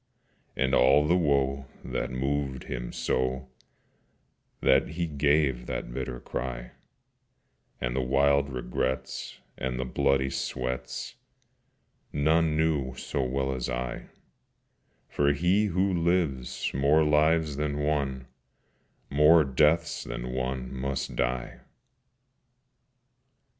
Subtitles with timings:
[0.55, 3.49] And all the woe that moved him so
[4.61, 6.71] That he gave that bitter cry,
[7.79, 11.17] And the wild regrets, and the bloody sweats,
[12.11, 14.07] None knew so well as I:
[15.07, 18.25] For he who lives more lives than one
[19.11, 21.59] More deaths than one must die.